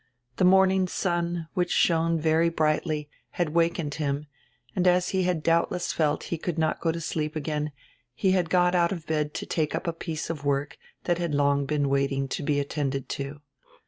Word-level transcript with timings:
The 0.37 0.45
morning 0.45 0.87
sun, 0.87 1.47
which 1.53 1.69
shone 1.69 2.19
very 2.19 2.49
brightly, 2.49 3.07
had 3.37 3.49
wakened 3.49 3.93
him 3.93 4.25
and 4.75 4.87
as 4.87 5.09
he 5.09 5.25
had 5.25 5.43
doubtless 5.43 5.93
felt 5.93 6.23
he 6.33 6.39
could 6.39 6.57
not 6.57 6.79
go 6.81 6.91
to 6.91 6.99
sleep 6.99 7.35
again 7.35 7.71
he 8.15 8.31
had 8.31 8.49
got 8.49 8.73
out 8.73 8.91
of 8.91 9.05
bed 9.05 9.35
to 9.35 9.45
take 9.45 9.75
up 9.75 9.85
a 9.85 9.93
piece 9.93 10.31
of 10.31 10.43
work 10.43 10.79
that 11.03 11.19
had 11.19 11.35
long 11.35 11.67
been 11.67 11.87
waiting 11.87 12.27
to 12.29 12.41
be 12.41 12.59
attended 12.59 13.09
to. 13.09 13.41